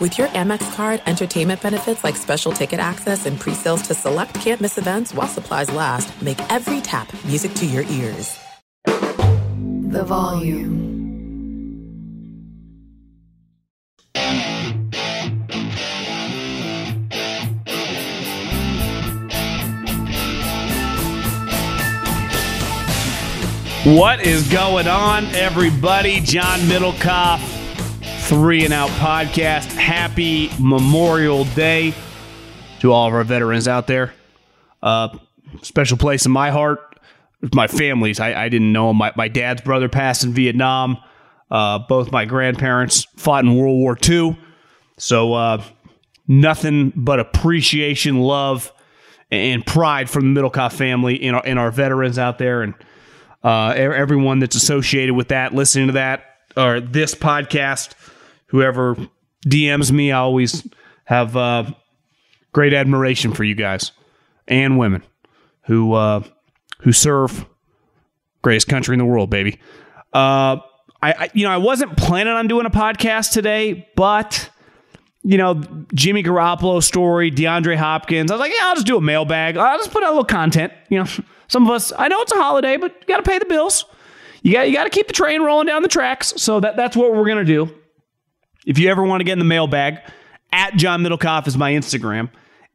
[0.00, 4.78] With your Amex card, entertainment benefits like special ticket access and pre-sales to select campus
[4.78, 8.38] events while supplies last, make every tap music to your ears.
[8.86, 10.88] The volume.
[23.84, 26.20] What is going on, everybody?
[26.20, 27.59] John Middlekauff,
[28.30, 29.72] Three and Out Podcast.
[29.72, 31.92] Happy Memorial Day
[32.78, 34.14] to all of our veterans out there.
[34.80, 35.18] Uh,
[35.62, 37.00] special place in my heart.
[37.52, 38.20] My family's.
[38.20, 40.98] I, I didn't know my, my dad's brother passed in Vietnam.
[41.50, 44.38] Uh, both my grandparents fought in World War II.
[44.96, 45.64] So uh,
[46.28, 48.72] nothing but appreciation, love,
[49.32, 52.62] and pride from the Middlekauff family in our, in our veterans out there.
[52.62, 52.74] And
[53.42, 57.94] uh, everyone that's associated with that, listening to that or this podcast,
[58.50, 58.96] whoever
[59.46, 60.66] DMs me, I always
[61.04, 61.70] have uh,
[62.52, 63.92] great admiration for you guys
[64.46, 65.02] and women
[65.62, 66.22] who uh,
[66.80, 67.46] who serve
[68.42, 69.60] greatest country in the world, baby.
[70.12, 70.58] Uh,
[71.02, 74.50] I, I you know I wasn't planning on doing a podcast today, but
[75.22, 75.62] you know,
[75.94, 78.30] Jimmy Garoppolo story, DeAndre Hopkins.
[78.30, 79.56] I was like, yeah, I'll just do a mailbag.
[79.56, 80.72] I'll just put out a little content.
[80.88, 81.06] You know,
[81.48, 83.84] some of us, I know it's a holiday, but you got to pay the bills.
[84.42, 86.32] You got you got to keep the train rolling down the tracks.
[86.36, 87.74] So that that's what we're gonna do.
[88.66, 89.98] If you ever want to get in the mailbag,
[90.52, 92.30] at John Middlekauff is my Instagram.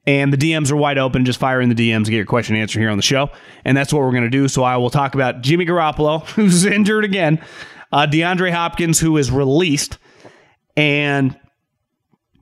[0.07, 1.25] And the DMs are wide open.
[1.25, 3.31] Just fire in the DMs get your question answered here on the show.
[3.63, 4.47] And that's what we're going to do.
[4.47, 7.43] So I will talk about Jimmy Garoppolo, who's injured again,
[7.91, 9.97] uh, DeAndre Hopkins, who is released,
[10.77, 11.39] and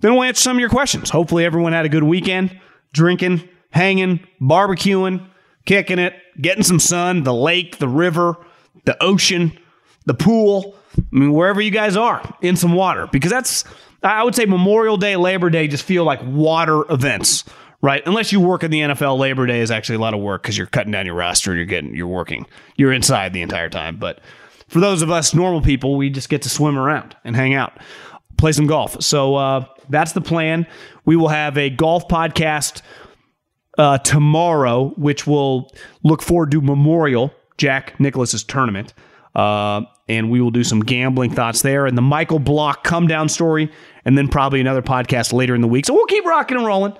[0.01, 1.09] then we'll answer some of your questions.
[1.09, 2.59] Hopefully, everyone had a good weekend,
[2.91, 5.29] drinking, hanging, barbecuing,
[5.65, 8.35] kicking it, getting some sun, the lake, the river,
[8.85, 9.57] the ocean,
[10.05, 10.75] the pool.
[10.97, 13.63] I mean, wherever you guys are, in some water, because that's,
[14.01, 17.45] I would say Memorial Day, Labor Day just feel like water events,
[17.81, 18.03] right?
[18.05, 20.57] Unless you work in the NFL, Labor Day is actually a lot of work because
[20.57, 23.97] you're cutting down your roster, you're getting, you're working, you're inside the entire time.
[23.97, 24.19] But
[24.67, 27.79] for those of us normal people, we just get to swim around and hang out,
[28.37, 29.01] play some golf.
[29.01, 30.67] So uh, that's the plan.
[31.05, 32.81] We will have a golf podcast
[33.77, 35.71] uh, tomorrow, which will
[36.03, 38.93] look forward to Memorial Jack Nicklaus's tournament.
[39.35, 43.29] Uh, and we will do some gambling thoughts there and the Michael Block come down
[43.29, 43.71] story,
[44.05, 45.85] and then probably another podcast later in the week.
[45.85, 46.93] So we'll keep rocking and rolling.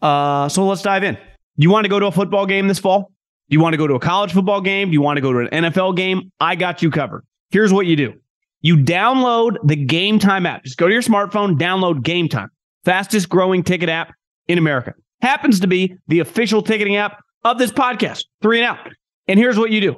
[0.00, 1.18] Uh, so let's dive in.
[1.56, 3.10] You want to go to a football game this fall?
[3.48, 4.88] You want to go to a college football game?
[4.88, 6.30] Do you want to go to an NFL game?
[6.40, 7.24] I got you covered.
[7.50, 8.14] Here's what you do
[8.60, 10.64] you download the Gametime app.
[10.64, 12.48] Just go to your smartphone, download Gametime,
[12.84, 14.14] fastest growing ticket app
[14.46, 18.92] in America happens to be the official ticketing app of this podcast, Three and Out.
[19.28, 19.96] And here's what you do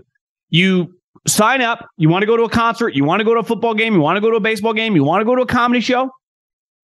[0.51, 0.94] you
[1.27, 1.87] sign up.
[1.97, 3.95] You want to go to a concert, you want to go to a football game,
[3.95, 5.81] you want to go to a baseball game, you want to go to a comedy
[5.81, 6.11] show,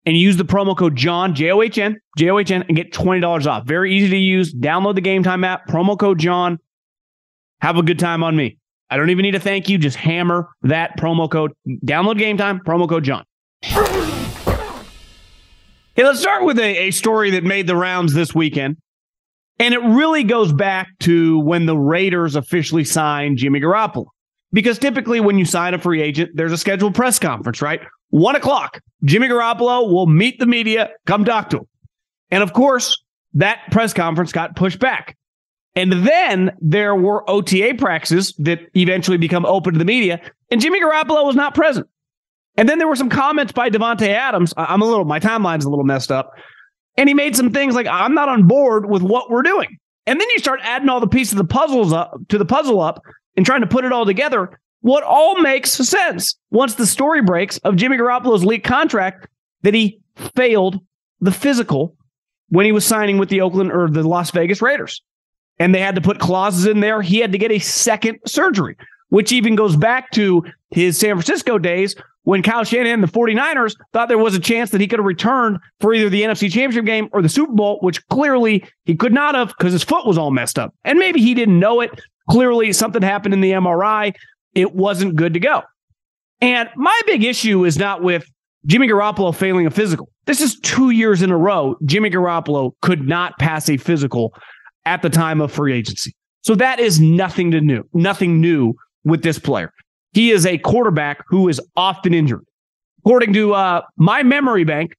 [0.05, 2.77] and use the promo code John, J O H N, J O H N, and
[2.77, 3.67] get $20 off.
[3.67, 4.55] Very easy to use.
[4.55, 6.59] Download the Gametime app, promo code John.
[7.61, 8.59] Have a good time on me.
[8.89, 9.79] I don't even need to thank you.
[9.79, 11.53] Just hammer that promo code.
[11.67, 13.25] Download Gametime, promo code John.
[15.97, 18.77] Hey, let's start with a, a story that made the rounds this weekend.
[19.59, 24.07] And it really goes back to when the Raiders officially signed Jimmy Garoppolo.
[24.57, 27.83] Because typically when you sign a free agent, there's a scheduled press conference, right?
[28.09, 28.81] One o'clock.
[29.05, 31.67] Jimmy Garoppolo will meet the media, come talk to him.
[32.31, 32.97] And of course,
[33.35, 35.15] that press conference got pushed back.
[35.75, 40.81] And then there were OTA practices that eventually become open to the media, and Jimmy
[40.81, 41.87] Garoppolo was not present.
[42.57, 44.55] And then there were some comments by Davante Adams.
[44.57, 46.33] I'm a little, my timeline's a little messed up.
[46.97, 49.77] And he made some things like, I'm not on board with what we're doing.
[50.07, 52.81] And then you start adding all the pieces of the puzzles up to the puzzle
[52.81, 53.03] up
[53.37, 54.59] and trying to put it all together.
[54.81, 59.27] What all makes sense once the story breaks of Jimmy Garoppolo's league contract
[59.63, 60.01] that he
[60.35, 60.81] failed
[61.21, 61.97] the physical
[62.51, 65.03] when he was signing with the Oakland or the Las Vegas Raiders.
[65.59, 67.03] And they had to put clauses in there.
[67.03, 68.77] He had to get a second surgery,
[69.09, 71.97] which even goes back to his San Francisco days
[72.27, 75.07] when Kyle Shanahan and the 49ers thought there was a chance that he could have
[75.07, 79.13] returned for either the NFC Championship game or the Super Bowl, which clearly he could
[79.13, 80.75] not have because his foot was all messed up.
[80.85, 82.01] And maybe he didn't know it.
[82.29, 84.15] Clearly, something happened in the MRI.
[84.55, 85.63] it wasn't good to go.
[86.41, 88.27] And my big issue is not with
[88.67, 90.09] Jimmy Garoppolo failing a physical.
[90.27, 91.77] This is two years in a row.
[91.85, 94.35] Jimmy Garoppolo could not pass a physical
[94.85, 96.15] at the time of free agency.
[96.43, 98.75] So that is nothing to new, nothing new
[99.05, 99.73] with this player.
[100.13, 102.45] He is a quarterback who is often injured.
[103.05, 104.95] According to uh, my memory bank,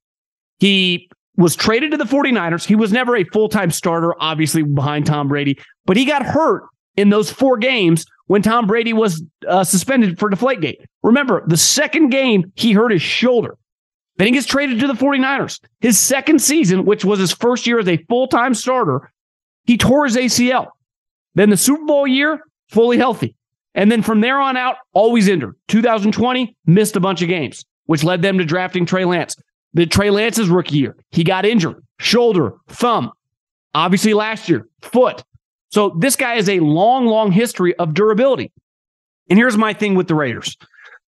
[0.59, 2.65] he was traded to the 49ers.
[2.65, 6.63] He was never a full time starter, obviously behind Tom Brady, but he got hurt
[6.97, 10.83] in those four games when Tom Brady was uh, suspended for Deflategate.
[11.03, 13.57] Remember, the second game, he hurt his shoulder.
[14.17, 15.59] Then he gets traded to the 49ers.
[15.79, 19.11] His second season, which was his first year as a full time starter,
[19.65, 20.69] he tore his ACL.
[21.35, 23.35] Then the Super Bowl year, fully healthy.
[23.75, 25.55] And then from there on out, always injured.
[25.67, 29.35] 2020, missed a bunch of games, which led them to drafting Trey Lance.
[29.75, 33.11] The Trey Lance's rookie year, he got injured, shoulder, thumb.
[33.75, 35.23] Obviously, last year, foot.
[35.69, 38.51] So this guy has a long, long history of durability.
[39.29, 40.57] And here's my thing with the Raiders: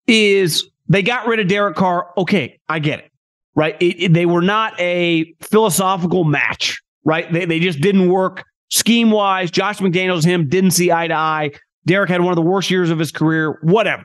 [0.06, 2.11] is they got rid of Derek Carr.
[2.17, 3.11] Okay, I get it.
[3.55, 3.76] Right?
[3.81, 6.81] It, it, they were not a philosophical match.
[7.05, 7.32] Right?
[7.32, 9.50] They, they just didn't work scheme wise.
[9.50, 11.50] Josh McDaniels, him didn't see eye to eye.
[11.87, 13.58] Derek had one of the worst years of his career.
[13.62, 14.05] Whatever.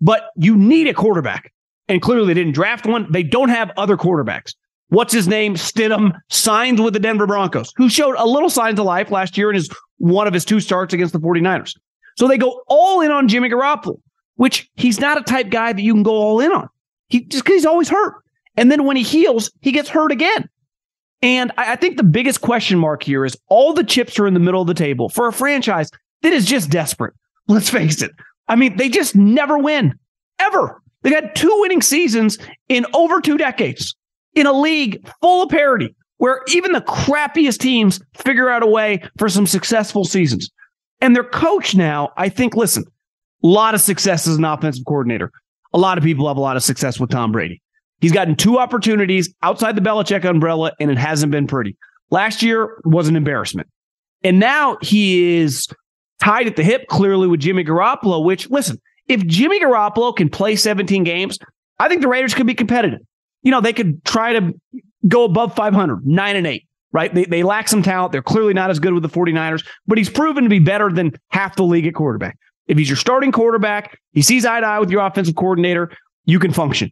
[0.00, 1.52] But you need a quarterback.
[1.88, 3.10] And clearly they didn't draft one.
[3.10, 4.54] They don't have other quarterbacks.
[4.88, 5.54] What's his name?
[5.54, 9.50] Stidham signed with the Denver Broncos, who showed a little signs of life last year
[9.50, 11.74] in his one of his two starts against the 49ers.
[12.16, 13.98] So they go all in on Jimmy Garoppolo
[14.38, 16.68] which he's not a type guy that you can go all in on.
[17.08, 18.14] He just because he's always hurt.
[18.56, 20.48] And then when he heals, he gets hurt again.
[21.22, 24.34] And I, I think the biggest question mark here is all the chips are in
[24.34, 25.90] the middle of the table for a franchise
[26.22, 27.14] that is just desperate.
[27.48, 28.12] Let's face it.
[28.46, 29.98] I mean, they just never win,
[30.38, 30.80] ever.
[31.02, 32.38] They've had two winning seasons
[32.68, 33.96] in over two decades
[34.38, 39.02] in a league full of parity where even the crappiest teams figure out a way
[39.18, 40.50] for some successful seasons.
[41.00, 42.84] And their coach now, I think, listen,
[43.42, 45.30] a lot of success as an offensive coordinator.
[45.72, 47.62] A lot of people have a lot of success with Tom Brady.
[48.00, 51.76] He's gotten two opportunities outside the Belichick umbrella, and it hasn't been pretty.
[52.10, 53.68] Last year was an embarrassment.
[54.22, 55.68] And now he is
[56.20, 60.56] tied at the hip clearly with Jimmy Garoppolo, which, listen, if Jimmy Garoppolo can play
[60.56, 61.38] 17 games,
[61.78, 63.00] I think the Raiders could be competitive.
[63.42, 64.52] You know, they could try to
[65.06, 67.14] go above 500, nine and eight, right?
[67.14, 68.12] They, they lack some talent.
[68.12, 71.12] They're clearly not as good with the 49ers, but he's proven to be better than
[71.28, 72.36] half the league at quarterback.
[72.66, 75.90] If he's your starting quarterback, he sees eye to eye with your offensive coordinator,
[76.26, 76.90] you can function.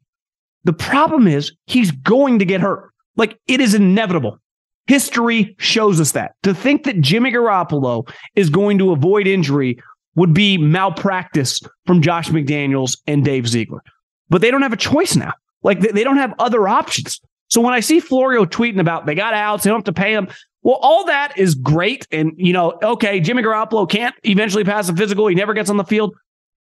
[0.65, 2.91] The problem is he's going to get hurt.
[3.17, 4.39] Like it is inevitable.
[4.87, 6.33] History shows us that.
[6.45, 9.79] To think that Jimmy Garoppolo is going to avoid injury
[10.15, 13.83] would be malpractice from Josh McDaniels and Dave Ziegler.
[14.29, 15.33] But they don't have a choice now.
[15.63, 17.21] Like they don't have other options.
[17.49, 20.13] So when I see Florio tweeting about they got outs, they don't have to pay
[20.13, 20.29] him.
[20.63, 22.09] Well, all that is great.
[22.11, 25.29] And, you know, okay, Jimmy Garoppolo can't eventually pass a physical.
[25.29, 26.17] He never gets on the field.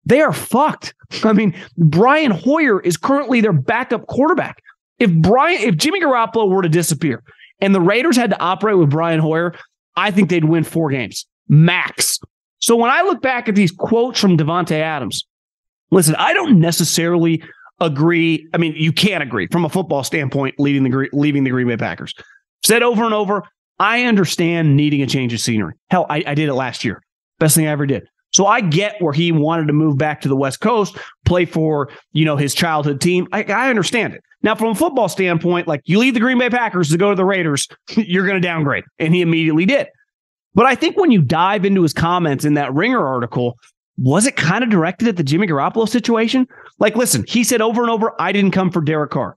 [0.06, 0.94] They are fucked.
[1.22, 4.62] I mean, Brian Hoyer is currently their backup quarterback.
[4.98, 7.22] If Brian, if Jimmy Garoppolo were to disappear
[7.60, 9.54] and the Raiders had to operate with Brian Hoyer,
[9.96, 12.18] I think they'd win four games max.
[12.58, 15.26] So when I look back at these quotes from Davante Adams,
[15.90, 17.42] listen, I don't necessarily
[17.80, 18.48] agree.
[18.54, 21.76] I mean, you can't agree from a football standpoint, leading the leaving the Green Bay
[21.76, 22.14] Packers.
[22.64, 23.42] Said over and over,
[23.78, 25.74] I understand needing a change of scenery.
[25.90, 27.02] Hell, I, I did it last year.
[27.38, 28.06] Best thing I ever did.
[28.32, 31.90] So I get where he wanted to move back to the West Coast, play for,
[32.12, 33.26] you know, his childhood team.
[33.32, 34.22] I, I understand it.
[34.42, 37.16] Now, from a football standpoint, like you leave the Green Bay Packers to go to
[37.16, 38.84] the Raiders, you're going to downgrade.
[38.98, 39.88] And he immediately did.
[40.54, 43.56] But I think when you dive into his comments in that Ringer article,
[44.00, 46.48] was it kind of directed at the Jimmy Garoppolo situation?
[46.78, 49.36] Like, listen, he said over and over, I didn't come for Derek Carr.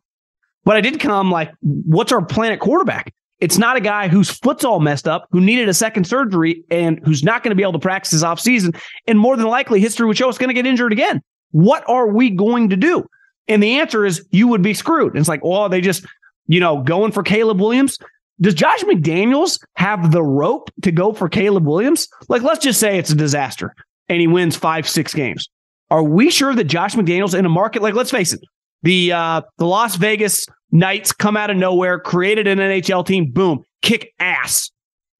[0.64, 3.14] But I did come like, what's our plan at quarterback?
[3.42, 7.02] It's not a guy whose foot's all messed up, who needed a second surgery, and
[7.04, 8.80] who's not going to be able to practice his offseason.
[9.06, 11.22] And more than likely, history would show us going to get injured again.
[11.52, 13.06] What are we going to do?
[13.50, 15.12] And the answer is you would be screwed.
[15.12, 16.06] And it's like, oh, they just,
[16.48, 18.00] you know, going for Caleb Williams.
[18.40, 22.08] Does Josh McDaniels have the rope to go for Caleb Williams?
[22.30, 23.76] Like, let's just say it's a disaster
[24.10, 25.48] and he wins five, six games.
[25.90, 28.40] Are we sure that Josh McDaniels in a market like, let's face it,
[28.82, 33.64] the uh, the Las Vegas Knights come out of nowhere, created an NHL team, boom,
[33.82, 34.72] kick ass.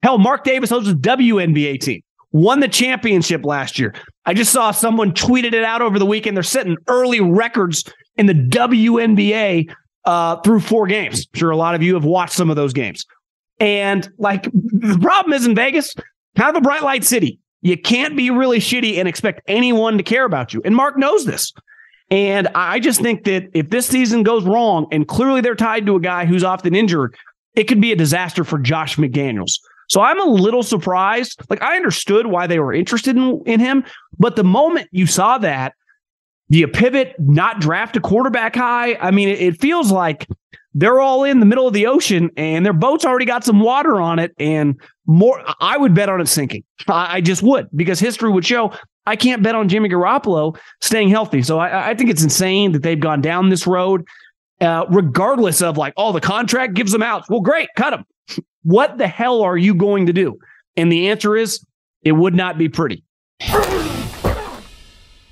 [0.02, 3.94] Hell, Mark Davis hosts a WNBA team, won the championship last year.
[4.26, 6.36] I just saw someone tweeted it out over the weekend.
[6.36, 7.84] They're setting early records
[8.18, 9.72] in the WNBA
[10.06, 11.28] uh, through four games.
[11.34, 13.06] I'm sure a lot of you have watched some of those games.
[13.60, 15.96] And like the problem is in Vegas,
[16.36, 17.40] kind of a bright light city.
[17.64, 20.62] You can't be really shitty and expect anyone to care about you.
[20.64, 21.52] And Mark knows this.
[22.12, 25.96] And I just think that if this season goes wrong, and clearly they're tied to
[25.96, 27.16] a guy who's often injured,
[27.56, 29.54] it could be a disaster for Josh McDaniels.
[29.90, 31.42] So I'm a little surprised.
[31.50, 33.86] Like I understood why they were interested in, in him,
[34.20, 35.74] but the moment you saw that,
[36.52, 38.96] do you pivot, not draft a quarterback high?
[38.96, 40.28] I mean, it, it feels like
[40.74, 44.02] they're all in the middle of the ocean and their boat's already got some water
[44.02, 46.64] on it and more I would bet on it sinking.
[46.88, 48.74] I, I just would because history would show
[49.06, 51.42] I can't bet on Jimmy Garoppolo staying healthy.
[51.42, 54.06] So I, I think it's insane that they've gone down this road,
[54.62, 57.26] uh, regardless of like, oh, the contract gives them out.
[57.30, 58.06] Well, great, cut them.
[58.64, 60.40] What the hell are you going to do?
[60.78, 61.66] And the answer is
[62.02, 63.04] it would not be pretty.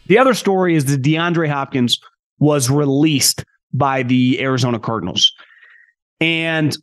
[0.07, 1.97] The other story is that DeAndre Hopkins
[2.39, 5.33] was released by the Arizona Cardinals.
[6.19, 6.77] And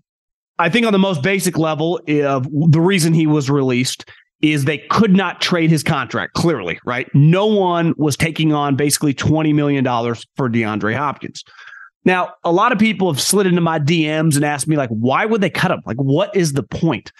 [0.58, 4.08] I think on the most basic level of the reason he was released
[4.40, 7.08] is they could not trade his contract, clearly, right?
[7.14, 11.44] No one was taking on basically $20 million for DeAndre Hopkins.
[12.04, 15.26] Now, a lot of people have slid into my DMs and asked me, like, why
[15.26, 15.82] would they cut him?
[15.84, 17.12] Like, what is the point?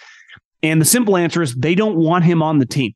[0.63, 2.93] And the simple answer is they don't want him on the team.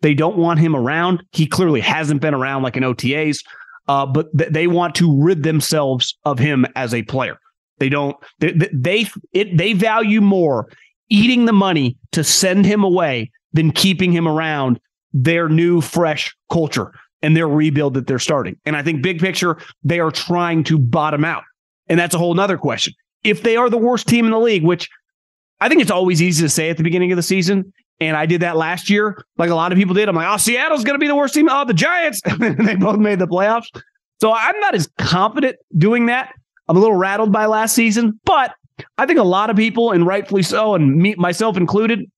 [0.00, 1.22] They don't want him around.
[1.32, 3.38] He clearly hasn't been around like in OTAs,
[3.88, 7.38] uh, but th- they want to rid themselves of him as a player.
[7.78, 8.16] They don't.
[8.38, 10.68] They they it, they value more
[11.10, 14.80] eating the money to send him away than keeping him around
[15.12, 18.56] their new fresh culture and their rebuild that they're starting.
[18.64, 21.44] And I think big picture, they are trying to bottom out.
[21.86, 22.94] And that's a whole nother question.
[23.22, 24.88] If they are the worst team in the league, which
[25.60, 28.26] I think it's always easy to say at the beginning of the season, and I
[28.26, 30.08] did that last year, like a lot of people did.
[30.08, 31.48] I'm like, oh, Seattle's going to be the worst team.
[31.50, 32.20] Oh, the Giants.
[32.38, 33.66] they both made the playoffs.
[34.20, 36.32] So I'm not as confident doing that.
[36.68, 38.54] I'm a little rattled by last season, but
[38.98, 42.10] I think a lot of people, and rightfully so, and me myself included,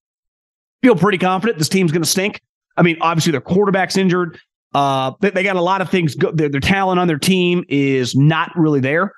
[0.83, 2.41] feel pretty confident this team's going to stink.
[2.77, 4.39] I mean, obviously their quarterback's injured.
[4.75, 6.15] Uh, they, they got a lot of things.
[6.15, 9.13] Go, their, their talent on their team is not really there.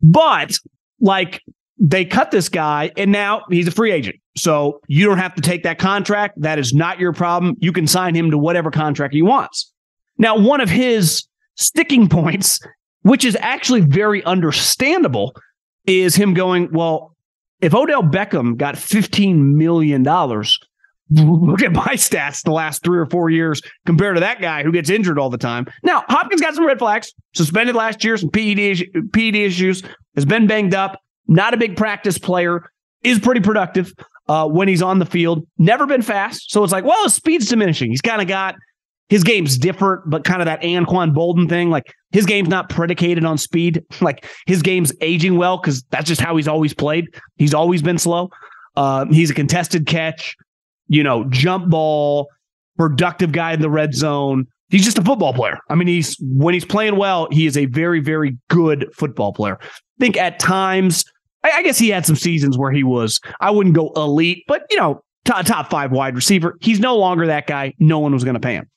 [0.00, 0.58] But
[1.00, 1.42] like
[1.78, 4.16] they cut this guy, and now he's a free agent.
[4.36, 6.40] So you don't have to take that contract.
[6.40, 7.56] That is not your problem.
[7.58, 9.72] You can sign him to whatever contract he wants.
[10.18, 11.26] Now, one of his
[11.56, 12.60] sticking points,
[13.02, 15.34] which is actually very understandable,
[15.86, 17.14] is him going, Well,
[17.60, 23.30] if Odell Beckham got $15 million, look at my stats the last three or four
[23.30, 25.66] years compared to that guy who gets injured all the time.
[25.82, 29.82] Now, Hopkins got some red flags, suspended last year, some PED, PED issues,
[30.14, 32.70] has been banged up, not a big practice player,
[33.02, 33.92] is pretty productive
[34.28, 36.50] uh, when he's on the field, never been fast.
[36.50, 37.90] So it's like, well, his speed's diminishing.
[37.90, 38.56] He's kind of got
[39.08, 41.70] his game's different, but kind of that Anquan Boldin thing.
[41.70, 43.84] Like his game's not predicated on speed.
[44.00, 47.06] Like his game's aging well because that's just how he's always played.
[47.36, 48.30] He's always been slow.
[48.76, 50.36] Uh, he's a contested catch,
[50.88, 52.28] you know, jump ball,
[52.76, 54.46] productive guy in the red zone.
[54.68, 55.58] He's just a football player.
[55.70, 59.58] I mean, he's when he's playing well, he is a very, very good football player.
[59.62, 59.66] I
[60.00, 61.04] think at times,
[61.44, 64.66] I, I guess he had some seasons where he was, I wouldn't go elite, but
[64.70, 66.56] you know, top, top five wide receiver.
[66.60, 67.74] He's no longer that guy.
[67.78, 68.68] No one was going to pay him.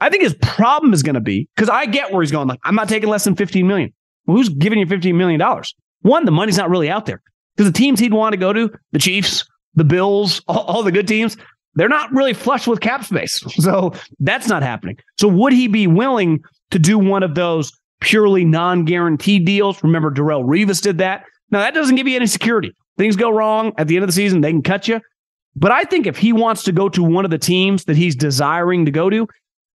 [0.00, 2.48] I think his problem is going to be because I get where he's going.
[2.48, 3.92] Like, I'm not taking less than 15 million.
[4.26, 5.74] Well, who's giving you 15 million dollars?
[6.02, 7.22] One, the money's not really out there
[7.56, 9.44] because the teams he'd want to go to, the Chiefs,
[9.74, 11.36] the Bills, all, all the good teams,
[11.74, 13.42] they're not really flush with cap space.
[13.62, 14.98] So that's not happening.
[15.18, 19.82] So would he be willing to do one of those purely non-guaranteed deals?
[19.82, 21.24] Remember, Darrelle Revis did that.
[21.54, 22.74] Now that doesn't give you any security.
[22.98, 25.00] Things go wrong at the end of the season, they can cut you.
[25.54, 28.16] But I think if he wants to go to one of the teams that he's
[28.16, 29.28] desiring to go to,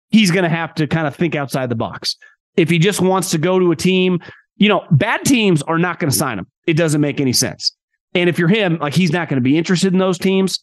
[0.09, 2.17] he's going to have to kind of think outside the box.
[2.57, 4.19] If he just wants to go to a team,
[4.57, 6.48] you know, bad teams are not going to sign him.
[6.67, 7.74] It doesn't make any sense.
[8.13, 10.62] And if you're him, like he's not going to be interested in those teams.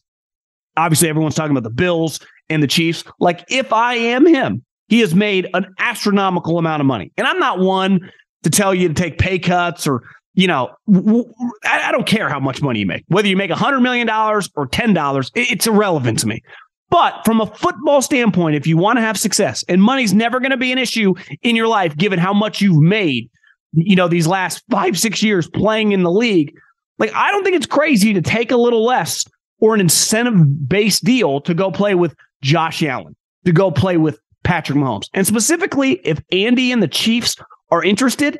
[0.76, 2.20] Obviously, everyone's talking about the Bills
[2.50, 3.04] and the Chiefs.
[3.18, 7.11] Like, if I am him, he has made an astronomical amount of money.
[7.16, 10.02] And I'm not one to tell you to take pay cuts or,
[10.37, 10.71] you know,
[11.64, 13.05] I don't care how much money you make.
[13.09, 16.43] Whether you make $100 million or $10, it's irrelevant to me.
[16.90, 20.50] But from a football standpoint, if you want to have success, and money's never going
[20.50, 23.31] to be an issue in your life, given how much you've made,
[23.73, 26.55] you know, these last five, six years playing in the league,
[26.99, 29.25] like I don't think it's crazy to take a little less
[29.59, 33.16] or an incentive based deal to go play with Josh Allen,
[33.47, 35.09] to go play with Patrick Mahomes.
[35.14, 37.37] And specifically, if Andy and the Chiefs
[37.71, 38.38] are interested,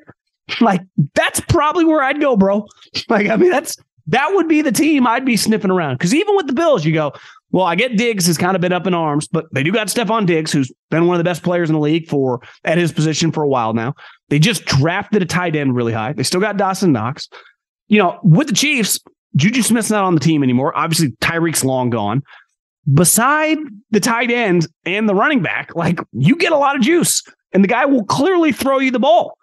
[0.61, 0.81] like
[1.15, 2.67] that's probably where I'd go, bro.
[3.09, 3.77] Like, I mean, that's
[4.07, 5.97] that would be the team I'd be sniffing around.
[5.97, 7.13] Because even with the Bills, you go,
[7.53, 9.89] well, I get Diggs has kind of been up in arms, but they do got
[9.89, 12.93] Stefon Diggs, who's been one of the best players in the league for at his
[12.93, 13.95] position for a while now.
[14.29, 16.13] They just drafted a tight end really high.
[16.13, 17.29] They still got Dawson Knox.
[17.89, 18.99] You know, with the Chiefs,
[19.37, 20.77] Juju Smith's not on the team anymore.
[20.77, 22.23] Obviously, Tyreek's long gone.
[22.93, 23.59] Beside
[23.91, 27.23] the tight end and the running back, like you get a lot of juice,
[27.53, 29.37] and the guy will clearly throw you the ball.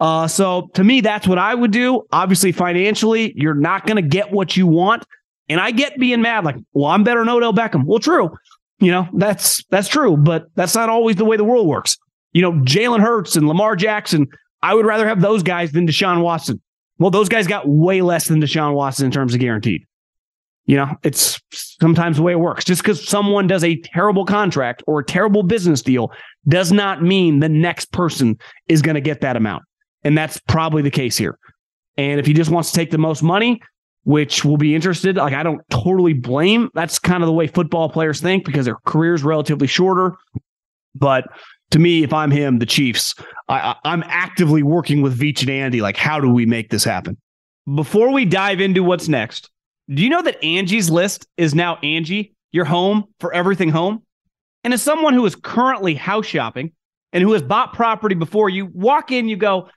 [0.00, 2.02] Uh, so to me, that's what I would do.
[2.10, 5.04] Obviously, financially, you're not going to get what you want
[5.50, 7.84] And I get being mad, like, well, I'm better than Odell Beckham.
[7.84, 8.30] Well, true.
[8.78, 11.98] You know, that's that's true, but that's not always the way the world works.
[12.32, 14.28] You know, Jalen Hurts and Lamar Jackson,
[14.62, 16.62] I would rather have those guys than Deshaun Watson.
[16.98, 19.82] Well, those guys got way less than Deshaun Watson in terms of guaranteed.
[20.66, 22.64] You know, it's sometimes the way it works.
[22.64, 26.12] Just because someone does a terrible contract or a terrible business deal
[26.46, 28.38] does not mean the next person
[28.68, 29.64] is going to get that amount.
[30.04, 31.38] And that's probably the case here.
[31.96, 33.60] And if he just wants to take the most money,
[34.04, 36.70] which will be interested, like I don't totally blame.
[36.74, 40.16] That's kind of the way football players think because their career's relatively shorter.
[40.94, 41.26] But
[41.70, 43.14] to me, if I'm him, the Chiefs,
[43.48, 45.80] I, am actively working with Veach and Andy.
[45.80, 47.16] Like, how do we make this happen?
[47.74, 49.50] Before we dive into what's next,
[49.88, 54.02] do you know that Angie's List is now Angie, your home for everything home?
[54.64, 56.72] And as someone who is currently house shopping
[57.12, 59.68] and who has bought property before, you walk in, you go,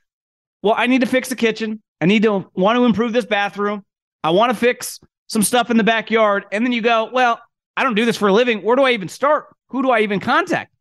[0.64, 1.82] Well, I need to fix the kitchen.
[2.02, 3.86] I need to want to improve this bathroom.
[4.24, 6.46] I want to fix some stuff in the backyard.
[6.52, 7.40] And then you go, Well,
[7.78, 8.64] I don't do this for a living.
[8.64, 9.48] Where do I even start?
[9.70, 10.74] Who do I even contact?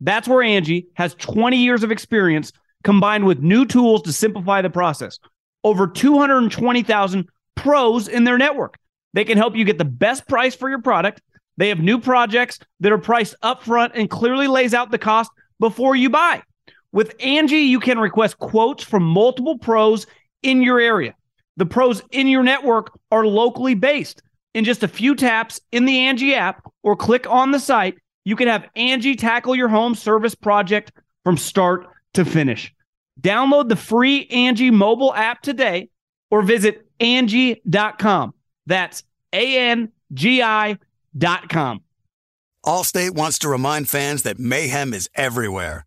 [0.00, 2.52] That's where Angie has 20 years of experience
[2.84, 5.18] combined with new tools to simplify the process.
[5.64, 8.76] Over 220,000 pros in their network.
[9.12, 11.20] They can help you get the best price for your product.
[11.56, 15.96] They have new projects that are priced upfront and clearly lays out the cost before
[15.96, 16.42] you buy.
[16.92, 20.06] With Angie, you can request quotes from multiple pros
[20.42, 21.14] in your area.
[21.56, 24.22] The pros in your network are locally based.
[24.54, 28.36] In just a few taps in the Angie app or click on the site, you
[28.36, 30.92] can have Angie tackle your home service project
[31.24, 32.74] from start to finish.
[33.20, 35.90] Download the free Angie mobile app today
[36.30, 38.34] or visit Angie.com.
[38.66, 39.02] That's
[39.32, 41.82] A N G I.com.
[42.64, 45.86] Allstate wants to remind fans that mayhem is everywhere,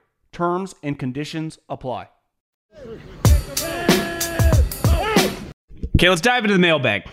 [0.31, 2.07] Terms and conditions apply.
[5.95, 7.03] Okay, let's dive into the mailbag.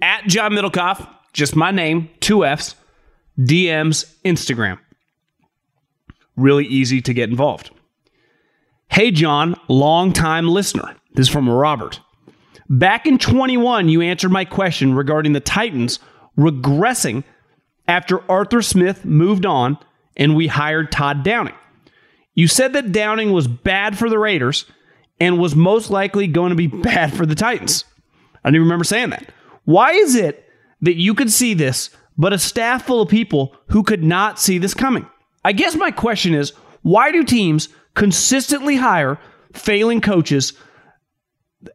[0.00, 2.74] At John Middlekauff, just my name, two F's,
[3.38, 4.78] DMs, Instagram.
[6.36, 7.70] Really easy to get involved.
[8.88, 10.96] Hey, John, long time listener.
[11.12, 12.00] This is from Robert.
[12.68, 15.98] Back in 21, you answered my question regarding the Titans
[16.38, 17.22] regressing
[17.86, 19.78] after Arthur Smith moved on
[20.16, 21.54] and we hired Todd Downing.
[22.36, 24.66] You said that Downing was bad for the Raiders
[25.18, 27.84] and was most likely going to be bad for the Titans.
[28.44, 29.32] I don't even remember saying that.
[29.64, 30.48] Why is it
[30.82, 34.58] that you could see this, but a staff full of people who could not see
[34.58, 35.06] this coming?
[35.44, 36.50] I guess my question is
[36.82, 39.18] why do teams consistently hire
[39.52, 40.52] failing coaches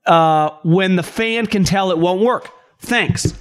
[0.05, 2.49] uh, when the fan can tell it won't work.
[2.79, 3.33] Thanks.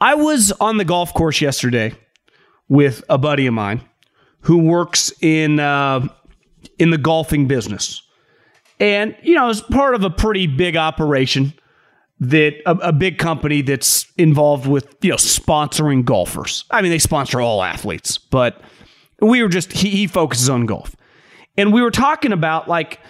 [0.00, 1.94] I was on the golf course yesterday
[2.68, 3.82] with a buddy of mine
[4.46, 6.06] who works in uh,
[6.78, 8.02] in the golfing business,
[8.80, 11.52] and you know, it's part of a pretty big operation
[12.18, 16.64] that a, a, big company that's involved with you know sponsoring golfers.
[16.70, 18.60] I mean, they sponsor all athletes, but
[19.20, 20.96] we were just he, he focuses on golf,
[21.56, 23.00] and we were talking about like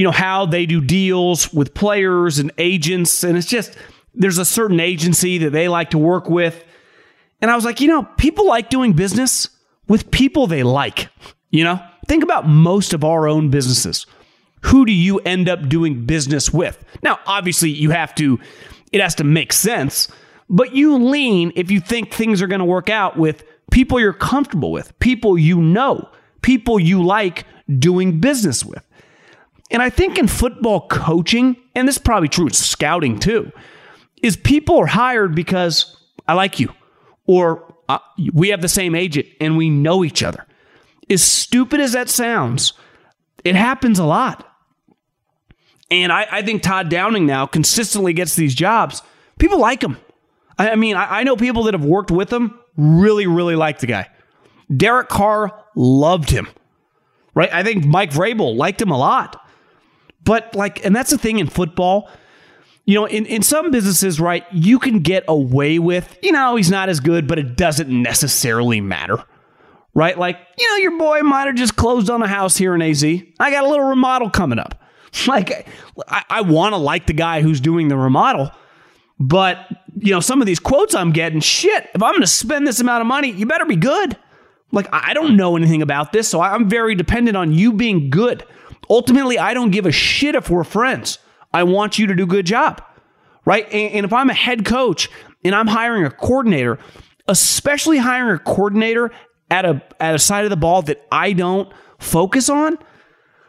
[0.00, 3.22] you know, how they do deals with players and agents.
[3.22, 3.76] And it's just,
[4.14, 6.64] there's a certain agency that they like to work with.
[7.42, 9.50] And I was like, you know, people like doing business
[9.90, 11.08] with people they like.
[11.50, 14.06] You know, think about most of our own businesses.
[14.62, 16.84] Who do you end up doing business with?
[17.02, 18.38] Now, obviously, you have to,
[18.92, 20.06] it has to make sense,
[20.48, 24.12] but you lean if you think things are going to work out with people you're
[24.12, 26.08] comfortable with, people you know,
[26.40, 27.44] people you like
[27.78, 28.86] doing business with.
[29.72, 33.50] And I think in football coaching, and this is probably true in scouting too,
[34.22, 35.96] is people are hired because
[36.28, 36.72] I like you
[37.26, 37.98] or uh,
[38.32, 40.46] we have the same agent and we know each other.
[41.08, 42.72] As stupid as that sounds,
[43.44, 44.46] it happens a lot.
[45.90, 49.02] And I, I think Todd Downing now consistently gets these jobs.
[49.38, 49.96] People like him.
[50.58, 53.80] I, I mean, I, I know people that have worked with him really, really like
[53.80, 54.08] the guy.
[54.74, 56.46] Derek Carr loved him,
[57.34, 57.52] right?
[57.52, 59.44] I think Mike Vrabel liked him a lot.
[60.22, 62.08] But, like, and that's the thing in football.
[62.90, 66.70] You know, in, in some businesses, right, you can get away with, you know, he's
[66.70, 69.24] not as good, but it doesn't necessarily matter
[69.94, 70.18] right?
[70.18, 73.04] Like, you know, your boy might have just closed on a house here in AZ.
[73.04, 74.76] I got a little remodel coming up.
[75.26, 75.66] Like,
[76.06, 78.52] I, I want to like the guy who's doing the remodel,
[79.18, 79.66] but,
[79.98, 82.78] you know, some of these quotes I'm getting, shit, if I'm going to spend this
[82.78, 84.16] amount of money, you better be good.
[84.70, 88.46] Like, I don't know anything about this, so I'm very dependent on you being good.
[88.88, 91.18] Ultimately, I don't give a shit if we're friends.
[91.52, 92.82] I want you to do a good job,
[93.44, 93.66] right?
[93.72, 95.08] And, and if I'm a head coach
[95.44, 96.78] and I'm hiring a coordinator,
[97.28, 99.10] especially hiring a coordinator
[99.50, 102.78] at a at a side of the ball that I don't focus on,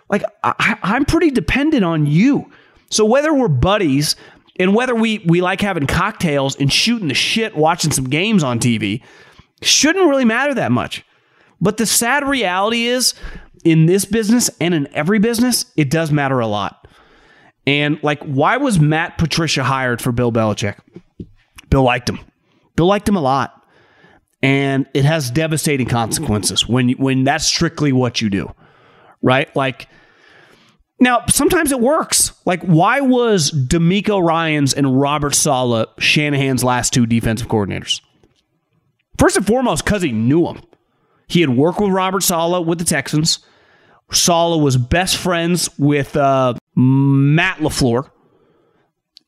[0.10, 2.52] like I, I'm pretty dependent on you.
[2.90, 4.16] So whether we're buddies
[4.60, 8.60] and whether we we like having cocktails and shooting the shit, watching some games on
[8.60, 9.02] TV,
[9.62, 11.06] shouldn't really matter that much.
[11.62, 13.14] But the sad reality is,
[13.64, 16.88] in this business and in every business, it does matter a lot.
[17.68, 20.78] And like, why was Matt Patricia hired for Bill Belichick?
[21.70, 22.20] Bill liked him.
[22.76, 23.62] Bill liked him a lot
[24.42, 28.54] and it has devastating consequences when when that's strictly what you do,
[29.22, 29.54] right?
[29.56, 29.88] Like
[31.00, 32.32] now, sometimes it works.
[32.46, 38.02] Like, why was DeMeco Ryans and Robert Saleh Shanahan's last two defensive coordinators?
[39.18, 40.62] First and foremost, because he knew him.
[41.28, 43.40] He had worked with Robert Saleh with the Texans.
[44.12, 48.10] Saleh was best friends with uh, Matt LaFleur,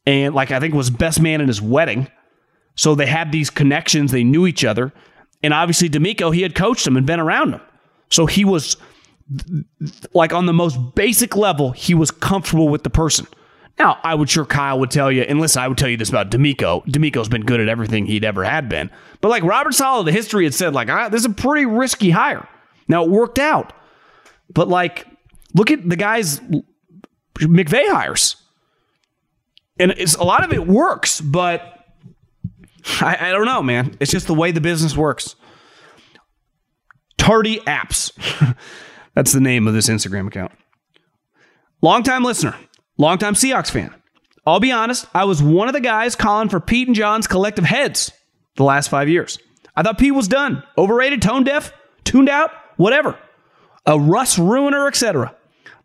[0.05, 2.07] and like I think was best man in his wedding.
[2.75, 4.11] So they had these connections.
[4.11, 4.91] They knew each other.
[5.43, 7.61] And obviously, DeMeco, he had coached him and been around him.
[8.09, 8.77] So he was
[10.13, 13.27] like on the most basic level, he was comfortable with the person.
[13.79, 16.09] Now, I would sure Kyle would tell you, and listen, I would tell you this
[16.09, 16.85] about DeMeco.
[16.85, 18.91] DeMeco's been good at everything he'd ever had been.
[19.19, 22.11] But like Robert Saleh, the history had said, like, ah, this is a pretty risky
[22.11, 22.47] hire.
[22.87, 23.73] Now it worked out.
[24.53, 25.07] But like,
[25.55, 26.39] look at the guys
[27.35, 28.35] McVay hires.
[29.79, 31.61] And it's a lot of it works, but
[33.01, 33.97] I, I don't know, man.
[33.99, 35.35] It's just the way the business works.
[37.17, 38.11] Tardy Apps.
[39.15, 40.51] That's the name of this Instagram account.
[41.81, 42.55] Longtime listener,
[42.97, 43.93] longtime Seahawks fan.
[44.45, 47.65] I'll be honest, I was one of the guys calling for Pete and John's collective
[47.65, 48.11] heads
[48.55, 49.39] the last five years.
[49.75, 53.17] I thought Pete was done, overrated, tone deaf, tuned out, whatever.
[53.85, 55.35] A Russ ruiner, etc.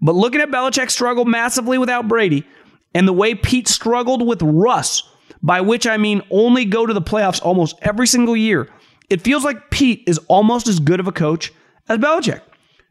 [0.00, 2.46] But looking at Belichick struggle massively without Brady
[2.94, 5.02] and the way Pete struggled with Russ
[5.42, 8.68] by which I mean only go to the playoffs almost every single year,
[9.10, 11.52] it feels like Pete is almost as good of a coach
[11.88, 12.42] as Belichick.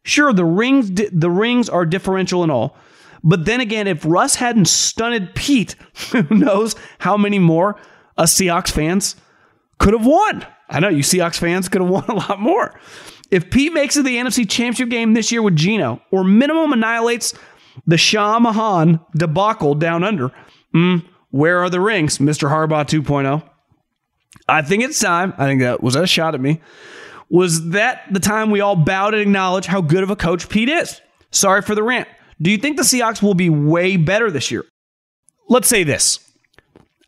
[0.03, 2.77] Sure, the rings the rings are differential and all,
[3.23, 5.75] but then again, if Russ hadn't stunted Pete,
[6.11, 7.79] who knows how many more
[8.17, 9.15] us Seahawks fans
[9.79, 10.45] could have won?
[10.69, 12.79] I know you Seahawks fans could have won a lot more.
[13.29, 17.33] If Pete makes it the NFC Championship game this year with Geno, or minimum annihilates
[17.85, 20.31] the Shah Mahan debacle down under,
[20.73, 22.49] mm, where are the rings, Mr.
[22.49, 23.43] Harbaugh 2.0?
[24.47, 25.33] I think it's time.
[25.37, 26.61] I think that was that a shot at me.
[27.29, 30.69] Was that the time we all bowed and acknowledged how good of a coach Pete
[30.69, 31.01] is?
[31.31, 32.07] Sorry for the rant.
[32.41, 34.63] Do you think the Seahawks will be way better this year?
[35.49, 36.19] Let's say this.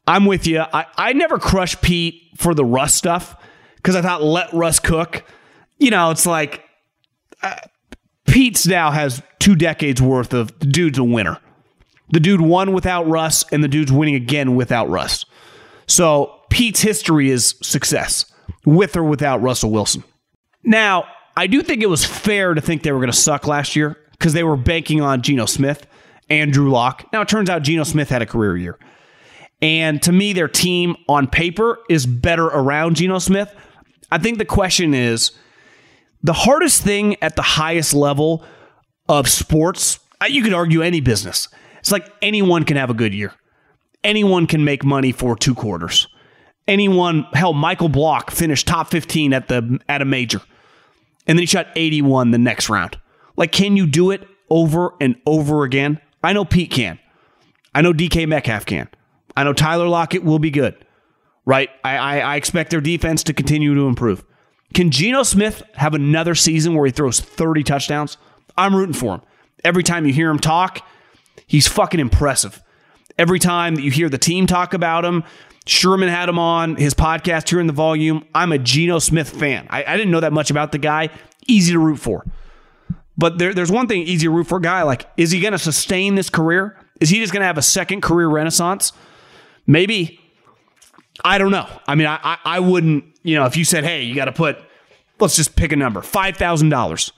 [0.08, 0.60] I'm with you.
[0.62, 3.36] I, I never crushed Pete for the Russ stuff
[3.75, 5.23] because I thought let Russ cook.
[5.80, 6.63] You know, it's like
[7.42, 7.56] uh,
[8.28, 11.39] Pete's now has two decades worth of the dude's a winner.
[12.12, 15.26] The dude won without Russ, and the dude's winning again without Russ.
[15.88, 18.26] So Pete's history is success,
[18.65, 20.04] with or without Russell Wilson.
[20.63, 21.06] Now,
[21.38, 23.98] I do think it was fair to think they were going to suck last year
[24.12, 25.88] because they were banking on Geno Smith,
[26.30, 27.08] Andrew Lock.
[27.13, 28.78] Now, it turns out Geno Smith had a career year.
[29.62, 33.54] And to me, their team on paper is better around Geno Smith.
[34.12, 35.32] I think the question is
[36.21, 38.43] the hardest thing at the highest level
[39.08, 41.47] of sports, uh, you could argue any business,
[41.79, 43.34] it's like anyone can have a good year.
[44.03, 46.08] Anyone can make money for two quarters.
[46.67, 50.41] Anyone, hell, Michael Block finished top 15 at the at a major.
[51.27, 52.97] And then he shot 81 the next round.
[53.36, 55.99] Like, can you do it over and over again?
[56.23, 56.99] I know Pete can.
[57.73, 58.89] I know DK Metcalf can.
[59.36, 60.75] I know Tyler Lockett will be good.
[61.45, 61.69] Right?
[61.84, 64.23] I, I, I expect their defense to continue to improve.
[64.73, 68.17] Can Geno Smith have another season where he throws 30 touchdowns?
[68.58, 69.21] I'm rooting for him.
[69.63, 70.86] Every time you hear him talk,
[71.47, 72.62] he's fucking impressive.
[73.17, 75.23] Every time that you hear the team talk about him,
[75.65, 78.25] Sherman had him on his podcast here in the volume.
[78.34, 79.67] I'm a Geno Smith fan.
[79.69, 81.10] I, I didn't know that much about the guy.
[81.47, 82.25] Easy to root for.
[83.17, 85.51] But there, there's one thing easy to root for a guy like, is he going
[85.51, 86.77] to sustain this career?
[87.01, 88.93] Is he just going to have a second career renaissance?
[89.67, 90.18] Maybe.
[91.23, 91.67] I don't know.
[91.88, 94.32] I mean, I, I, I wouldn't, you know, if you said, hey, you got to
[94.32, 94.58] put,
[95.19, 97.12] let's just pick a number, $5,000.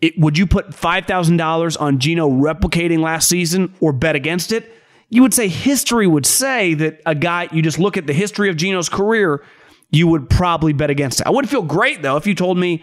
[0.00, 4.70] It, would you put $5,000 on Geno replicating last season or bet against it?
[5.08, 8.50] You would say history would say that a guy, you just look at the history
[8.50, 9.44] of Geno's career,
[9.90, 11.26] you would probably bet against it.
[11.26, 12.82] I would feel great though if you told me,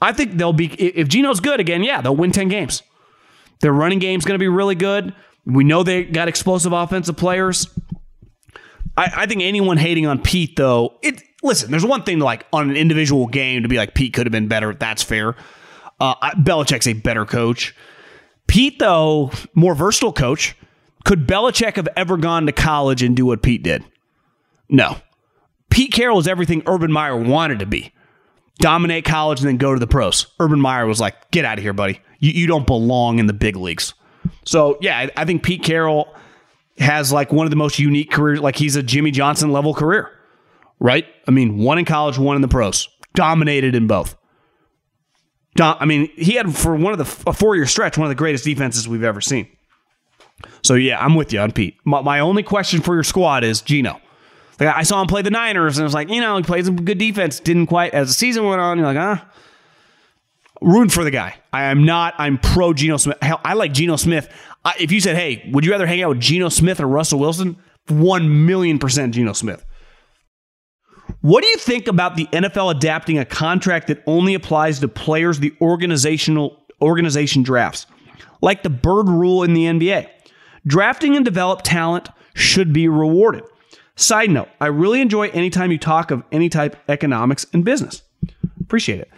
[0.00, 2.82] I think they'll be, if Geno's good again, yeah, they'll win 10 games.
[3.60, 5.14] Their running game's going to be really good.
[5.46, 7.68] We know they got explosive offensive players.
[8.96, 11.70] I, I think anyone hating on Pete, though, it listen.
[11.70, 14.32] There's one thing to like on an individual game to be like Pete could have
[14.32, 14.74] been better.
[14.74, 15.36] That's fair.
[16.00, 17.74] Uh, Belichick's a better coach.
[18.46, 20.56] Pete, though, more versatile coach.
[21.04, 23.84] Could Belichick have ever gone to college and do what Pete did?
[24.68, 24.96] No.
[25.70, 27.92] Pete Carroll is everything Urban Meyer wanted to be.
[28.58, 30.26] Dominate college and then go to the pros.
[30.40, 32.00] Urban Meyer was like, get out of here, buddy.
[32.18, 33.94] You, you don't belong in the big leagues.
[34.44, 36.14] So, yeah, I, I think Pete Carroll
[36.78, 38.40] has like one of the most unique careers.
[38.40, 40.10] Like he's a Jimmy Johnson level career,
[40.78, 41.06] right?
[41.26, 44.16] I mean, one in college, one in the pros, dominated in both.
[45.58, 48.14] I mean, he had for one of the a four year stretch, one of the
[48.14, 49.48] greatest defenses we've ever seen.
[50.62, 51.78] So yeah, I'm with you on Pete.
[51.84, 53.98] My, my only question for your squad is Geno.
[54.60, 56.68] Like I saw him play the Niners, and I was like, you know, he plays
[56.68, 57.40] a good defense.
[57.40, 58.76] Didn't quite as the season went on.
[58.76, 59.26] You're like, ah,
[60.62, 61.36] Ruined for the guy.
[61.52, 62.14] I am not.
[62.18, 63.18] I'm pro Geno Smith.
[63.20, 64.28] Hell, I like Geno Smith.
[64.66, 67.20] I, if you said, hey, would you rather hang out with Geno Smith or Russell
[67.20, 67.56] Wilson?
[67.86, 69.64] One million percent Geno Smith.
[71.20, 75.38] What do you think about the NFL adapting a contract that only applies to players
[75.38, 77.86] the organizational organization drafts,
[78.42, 80.08] like the bird rule in the NBA?
[80.66, 83.44] Drafting and develop talent should be rewarded.
[83.94, 88.02] Side note, I really enjoy anytime you talk of any type economics and business.
[88.60, 89.10] Appreciate it.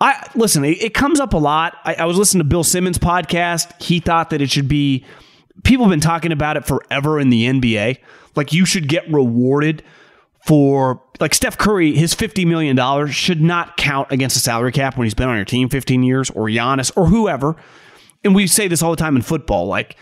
[0.00, 0.64] I listen.
[0.64, 1.76] It, it comes up a lot.
[1.84, 3.80] I, I, was listening to Bill Simmons' podcast.
[3.82, 5.04] He thought that it should be.
[5.64, 7.98] People have been talking about it forever in the NBA.
[8.36, 9.82] Like you should get rewarded
[10.46, 11.94] for like Steph Curry.
[11.94, 15.36] His fifty million dollars should not count against the salary cap when he's been on
[15.36, 17.56] your team fifteen years, or Giannis, or whoever.
[18.24, 19.66] And we say this all the time in football.
[19.66, 19.96] Like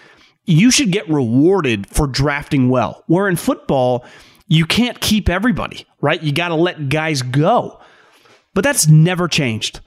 [0.44, 3.02] you should get rewarded for drafting well.
[3.06, 4.04] Where in football,
[4.46, 6.22] you can't keep everybody, right?
[6.22, 7.80] You got to let guys go.
[8.54, 9.80] But that's never changed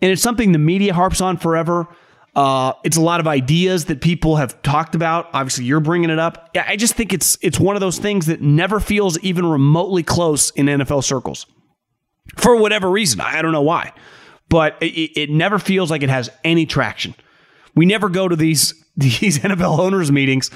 [0.00, 1.88] and it's something the media harps on forever.
[2.34, 5.30] Uh, it's a lot of ideas that people have talked about.
[5.32, 6.50] Obviously, you're bringing it up.
[6.54, 10.50] I just think it's it's one of those things that never feels even remotely close
[10.50, 11.46] in NFL circles,
[12.36, 13.22] for whatever reason.
[13.22, 13.92] I don't know why,
[14.50, 17.14] but it, it never feels like it has any traction.
[17.74, 20.50] We never go to these these NFL owners meetings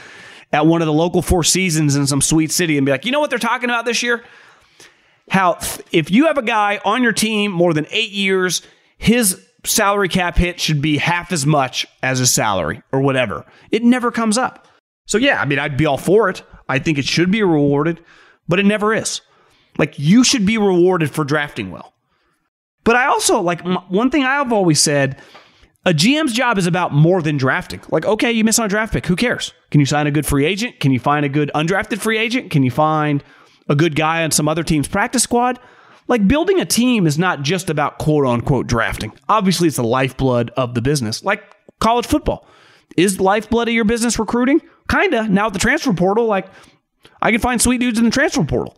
[0.52, 3.12] at one of the local Four Seasons in some sweet city and be like, you
[3.12, 4.22] know what they're talking about this year?
[5.30, 5.58] How
[5.92, 8.60] if you have a guy on your team more than eight years
[9.00, 13.46] his salary cap hit should be half as much as his salary or whatever.
[13.70, 14.68] It never comes up.
[15.06, 16.42] So, yeah, I mean, I'd be all for it.
[16.68, 18.00] I think it should be rewarded,
[18.46, 19.22] but it never is.
[19.78, 21.94] Like, you should be rewarded for drafting well.
[22.84, 25.18] But I also, like, one thing I've always said
[25.86, 27.80] a GM's job is about more than drafting.
[27.88, 29.06] Like, okay, you miss on a draft pick.
[29.06, 29.54] Who cares?
[29.70, 30.78] Can you sign a good free agent?
[30.78, 32.50] Can you find a good undrafted free agent?
[32.50, 33.24] Can you find
[33.66, 35.58] a good guy on some other team's practice squad?
[36.10, 39.12] Like building a team is not just about quote unquote drafting.
[39.28, 41.40] Obviously, it's the lifeblood of the business, like
[41.78, 42.44] college football.
[42.96, 44.60] Is the lifeblood of your business recruiting?
[44.90, 45.28] Kinda.
[45.28, 46.48] Now at the transfer portal, like
[47.22, 48.76] I can find sweet dudes in the transfer portal.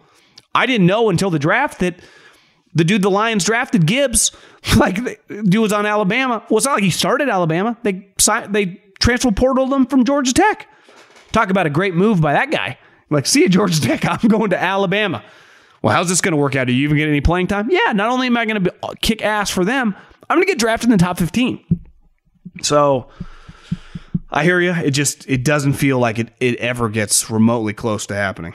[0.55, 2.01] I didn't know until the draft that
[2.75, 4.31] the dude the Lions drafted Gibbs,
[4.77, 4.97] like
[5.29, 6.45] dude was on Alabama.
[6.51, 7.79] Well, it's not like he started Alabama.
[7.83, 8.09] They
[8.51, 10.68] they transfer portaled him from Georgia Tech.
[11.33, 12.79] Talk about a great move by that guy.
[13.09, 14.05] Like, see you, Georgia Tech.
[14.23, 15.25] I'm going to Alabama
[15.83, 16.66] well, how's this going to work out?
[16.66, 17.71] Do you even get any playing time?
[17.71, 19.95] Yeah, not only am I going to uh, kick ass for them,
[20.31, 21.83] I'm going to get drafted in the top 15.
[22.62, 23.09] So
[24.31, 24.73] I hear you.
[24.73, 28.55] It just it doesn't feel like it, it ever gets remotely close to happening.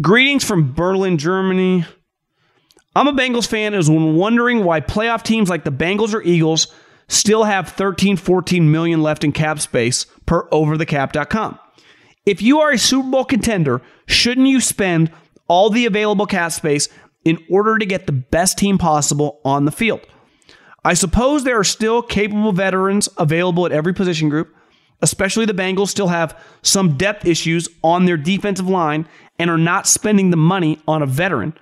[0.00, 1.84] Greetings from Berlin, Germany.
[2.94, 6.66] I'm a Bengals fan and was wondering why playoff teams like the Bengals or Eagles
[7.08, 11.58] still have 13, 14 million left in cap space per overthecap.com.
[12.26, 15.10] If you are a Super Bowl contender, shouldn't you spend
[15.50, 16.88] all the available cap space
[17.24, 20.00] in order to get the best team possible on the field.
[20.84, 24.54] I suppose there are still capable veterans available at every position group,
[25.02, 29.08] especially the Bengals still have some depth issues on their defensive line
[29.40, 31.52] and are not spending the money on a veteran.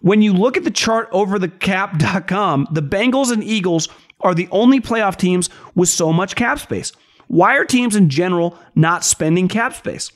[0.00, 3.90] When you look at the chart over the cap.com, the Bengals and Eagles
[4.22, 6.92] are the only playoff teams with so much cap space.
[7.28, 10.10] Why are teams in general not spending cap space?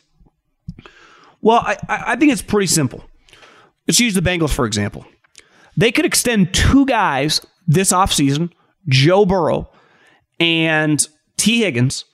[1.45, 3.05] Well, I, I think it's pretty simple.
[3.87, 5.05] Let's use the Bengals, for example.
[5.77, 8.51] They could extend two guys this offseason,
[8.89, 9.71] Joe Burrow
[10.41, 12.07] and Tee Higgins,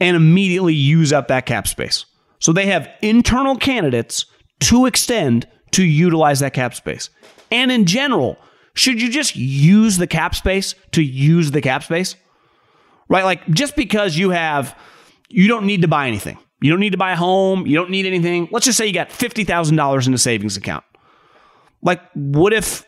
[0.00, 2.06] and immediately use up that cap space.
[2.40, 4.26] So they have internal candidates
[4.60, 7.08] to extend to utilize that cap space.
[7.52, 8.36] And in general,
[8.74, 12.16] should you just use the cap space to use the cap space?
[13.08, 13.24] Right?
[13.24, 14.76] Like just because you have,
[15.28, 16.38] you don't need to buy anything.
[16.62, 17.66] You don't need to buy a home.
[17.66, 18.48] You don't need anything.
[18.52, 20.84] Let's just say you got $50,000 in a savings account.
[21.82, 22.86] Like, what if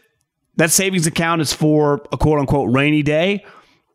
[0.56, 3.44] that savings account is for a quote unquote rainy day?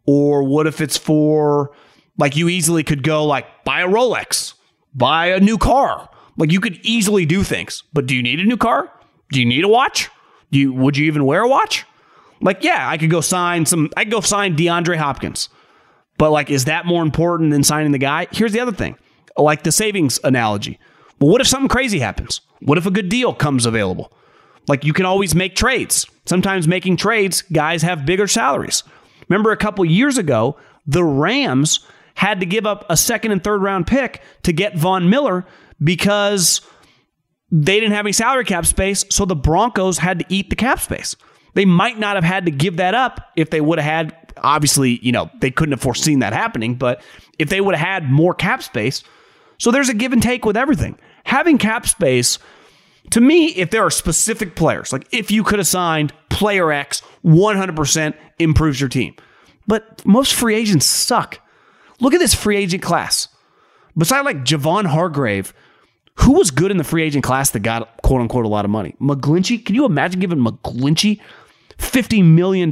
[0.05, 1.71] Or what if it's for,
[2.17, 4.55] like, you easily could go, like, buy a Rolex,
[4.93, 6.09] buy a new car.
[6.35, 7.83] Like, you could easily do things.
[7.93, 8.91] But do you need a new car?
[9.31, 10.09] Do you need a watch?
[10.51, 11.85] Do you, would you even wear a watch?
[12.41, 15.47] Like, yeah, I could go sign some, I could go sign DeAndre Hopkins.
[16.17, 18.27] But, like, is that more important than signing the guy?
[18.31, 18.97] Here's the other thing
[19.41, 20.79] like the savings analogy.
[21.19, 22.41] Well, what if something crazy happens?
[22.61, 24.11] What if a good deal comes available?
[24.67, 26.05] Like you can always make trades.
[26.25, 28.83] Sometimes making trades, guys have bigger salaries.
[29.27, 33.61] Remember a couple years ago, the Rams had to give up a second and third
[33.61, 35.45] round pick to get Von Miller
[35.83, 36.61] because
[37.51, 40.79] they didn't have any salary cap space, so the Broncos had to eat the cap
[40.79, 41.15] space.
[41.53, 44.99] They might not have had to give that up if they would have had obviously,
[45.01, 47.01] you know, they couldn't have foreseen that happening, but
[47.37, 49.03] if they would have had more cap space,
[49.59, 50.97] so there's a give and take with everything.
[51.25, 52.39] Having cap space,
[53.11, 57.03] to me, if there are specific players, like if you could have signed player X,
[57.23, 59.15] 100% improves your team.
[59.67, 61.39] But most free agents suck.
[61.99, 63.27] Look at this free agent class.
[63.97, 65.53] Besides like Javon Hargrave,
[66.15, 68.71] who was good in the free agent class that got quote unquote a lot of
[68.71, 68.95] money?
[69.01, 69.63] McGlinchey?
[69.65, 71.19] Can you imagine giving McGlinchey
[71.77, 72.69] $50 million?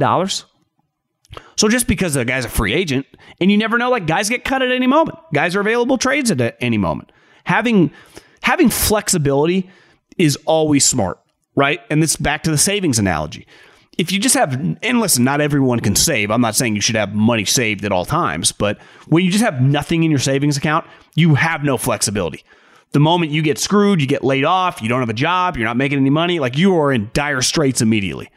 [1.56, 3.06] So just because a guy's a free agent,
[3.40, 5.18] and you never know, like guys get cut at any moment.
[5.34, 7.12] Guys are available trades at any moment.
[7.44, 7.90] Having
[8.42, 9.70] having flexibility
[10.16, 11.20] is always smart,
[11.54, 11.80] right?
[11.90, 13.46] And this back to the savings analogy.
[13.98, 16.30] If you just have, and listen, not everyone can save.
[16.30, 19.42] I'm not saying you should have money saved at all times, but when you just
[19.42, 20.86] have nothing in your savings account,
[21.16, 22.44] you have no flexibility.
[22.92, 25.66] The moment you get screwed, you get laid off, you don't have a job, you're
[25.66, 28.30] not making any money, like you are in dire straits immediately.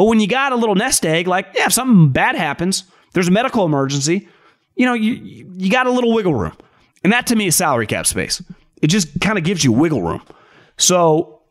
[0.00, 3.28] But when you got a little nest egg, like, yeah, if something bad happens, there's
[3.28, 4.26] a medical emergency,
[4.74, 6.56] you know, you, you got a little wiggle room.
[7.04, 8.42] And that to me is salary cap space.
[8.80, 10.22] It just kind of gives you wiggle room.
[10.78, 11.42] So,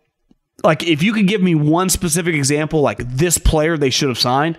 [0.63, 4.17] like, if you could give me one specific example, like this player they should have
[4.17, 4.57] signed,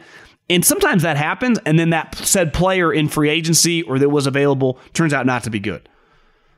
[0.48, 4.28] and sometimes that happens, and then that said player in free agency or that was
[4.28, 5.88] available turns out not to be good.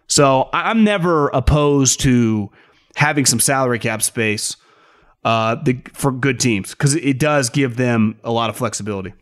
[0.06, 2.50] So I'm never opposed to
[2.94, 4.58] having some salary cap space
[5.24, 9.12] uh, the, for good teams because it does give them a lot of flexibility.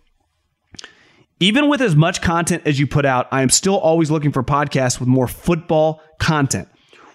[1.38, 4.42] Even with as much content as you put out, I am still always looking for
[4.42, 6.68] podcasts with more football content.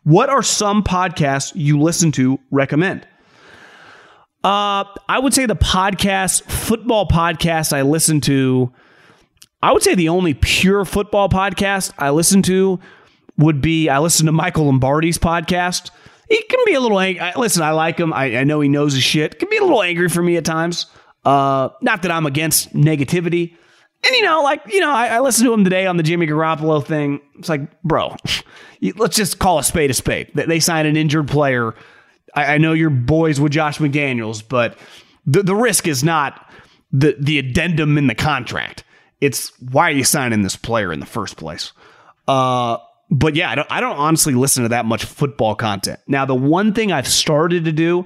[0.03, 3.07] What are some podcasts you listen to recommend?
[4.43, 8.71] Uh, I would say the podcast, football podcast I listen to,
[9.63, 12.79] I would say the only pure football podcast I listen to
[13.37, 15.89] would be I listen to Michael Lombardi's podcast
[16.29, 17.31] he can be a little angry.
[17.35, 18.13] Listen, I like him.
[18.13, 19.39] I, I know he knows his shit.
[19.39, 20.87] Can be a little angry for me at times.
[21.23, 23.55] Uh, not that I'm against negativity.
[24.05, 26.27] And you know, like you know, I, I listened to him today on the Jimmy
[26.27, 27.21] Garoppolo thing.
[27.39, 28.15] It's like, bro,
[28.95, 30.31] let's just call a spade a spade.
[30.35, 31.73] They signed an injured player.
[32.35, 34.77] I, I know you're boys with Josh McDaniels, but
[35.25, 36.49] the the risk is not
[36.91, 38.83] the the addendum in the contract.
[39.21, 41.71] It's why are you signing this player in the first place?
[42.27, 42.77] Uh,
[43.09, 45.99] but yeah, I don't, I don't honestly listen to that much football content.
[46.07, 48.05] Now, the one thing I've started to do,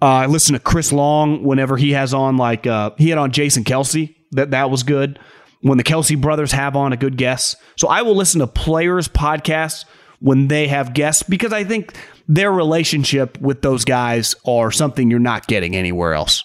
[0.00, 3.32] uh, I listen to Chris Long whenever he has on like uh, he had on
[3.32, 4.14] Jason Kelce.
[4.32, 5.18] That that was good.
[5.60, 9.06] When the Kelce brothers have on a good guest, so I will listen to players'
[9.06, 9.84] podcasts
[10.18, 11.94] when they have guests because I think
[12.28, 16.44] their relationship with those guys are something you're not getting anywhere else.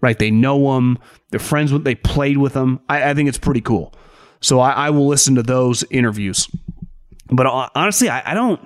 [0.00, 0.18] Right?
[0.18, 0.98] They know them.
[1.30, 1.84] They're friends with.
[1.84, 2.80] They played with them.
[2.88, 3.94] I, I think it's pretty cool.
[4.40, 6.48] So I, I will listen to those interviews.
[7.30, 8.60] But honestly, I, I don't.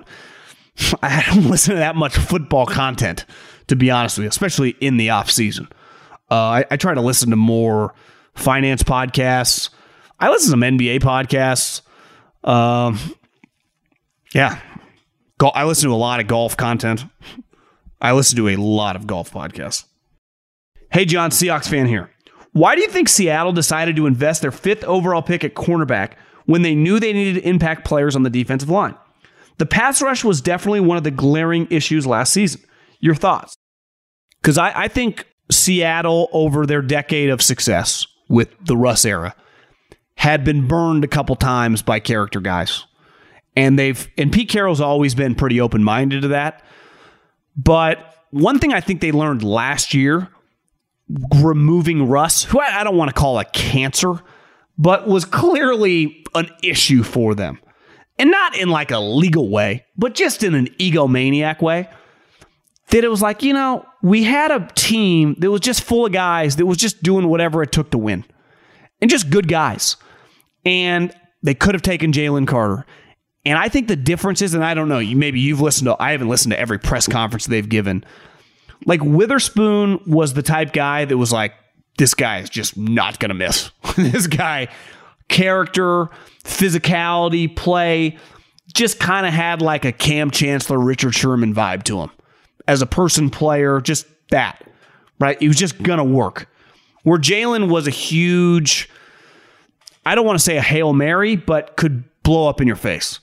[1.01, 3.25] I don't listen to that much football content,
[3.67, 5.67] to be honest with you, especially in the off season.
[6.31, 7.93] Uh, I, I, try to listen to more
[8.33, 9.69] finance podcasts.
[10.19, 11.81] I listen to some NBA podcasts.
[12.43, 12.97] Um,
[14.33, 14.59] yeah,
[15.53, 17.05] I listen to a lot of golf content.
[18.01, 19.85] I listen to a lot of golf podcasts.
[20.91, 22.09] Hey, John, Seahawks fan here.
[22.51, 26.13] Why do you think Seattle decided to invest their fifth overall pick at cornerback
[26.45, 28.95] when they knew they needed impact players on the defensive line.
[29.57, 32.61] The pass rush was definitely one of the glaring issues last season.
[32.99, 33.55] Your thoughts?
[34.41, 39.35] Because I, I think Seattle, over their decade of success with the Russ era,
[40.15, 42.85] had been burned a couple times by character guys.
[43.55, 46.63] And they've and Pete Carroll's always been pretty open-minded to that.
[47.55, 50.29] But one thing I think they learned last year,
[51.35, 54.13] removing Russ, who I, I don't want to call a cancer,
[54.77, 57.59] but was clearly an issue for them.
[58.19, 61.89] And not in like a legal way, but just in an egomaniac way.
[62.89, 66.11] That it was like, you know, we had a team that was just full of
[66.11, 68.23] guys that was just doing whatever it took to win.
[69.01, 69.97] And just good guys.
[70.63, 71.11] And
[71.41, 72.85] they could have taken Jalen Carter.
[73.45, 76.11] And I think the difference is, and I don't know, maybe you've listened to I
[76.11, 78.05] haven't listened to every press conference they've given.
[78.85, 81.53] Like Witherspoon was the type guy that was like,
[81.97, 83.71] this guy is just not gonna miss.
[83.95, 84.67] this guy,
[85.27, 86.09] character,
[86.43, 88.17] physicality, play,
[88.73, 92.11] just kind of had like a Kam Chancellor, Richard Sherman vibe to him.
[92.67, 94.65] As a person player, just that.
[95.19, 95.39] Right?
[95.39, 96.49] He was just gonna work.
[97.03, 98.89] Where Jalen was a huge,
[100.05, 103.19] I don't want to say a Hail Mary, but could blow up in your face.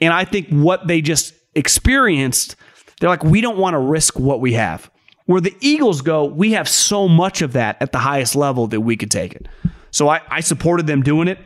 [0.00, 2.56] And I think what they just experienced,
[2.98, 4.90] they're like, we don't want to risk what we have.
[5.26, 8.80] Where the Eagles go, we have so much of that at the highest level that
[8.80, 9.46] we could take it.
[9.90, 11.38] So I, I supported them doing it.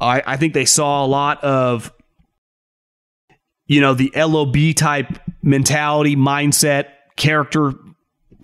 [0.00, 1.92] I, I think they saw a lot of,
[3.66, 7.72] you know, the LOB type mentality, mindset, character